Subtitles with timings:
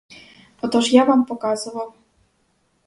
[0.61, 1.93] Отож я вам показував.